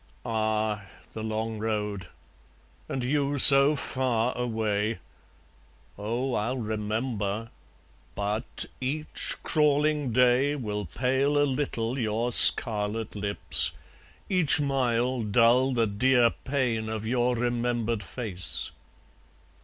Ah! 0.25 0.85
the 1.13 1.21
long 1.21 1.59
road! 1.59 2.07
and 2.89 3.03
you 3.03 3.37
so 3.37 3.75
far 3.75 4.35
away! 4.35 4.97
Oh, 5.95 6.33
I'll 6.33 6.57
remember! 6.57 7.51
but... 8.15 8.65
each 8.81 9.35
crawling 9.43 10.11
day 10.11 10.55
Will 10.55 10.85
pale 10.85 11.37
a 11.37 11.45
little 11.45 11.99
your 11.99 12.31
scarlet 12.31 13.15
lips, 13.15 13.73
each 14.27 14.59
mile 14.59 15.21
Dull 15.21 15.71
the 15.71 15.85
dear 15.85 16.31
pain 16.31 16.89
of 16.89 17.05
your 17.05 17.35
remembered 17.35 18.01
face. 18.01 18.71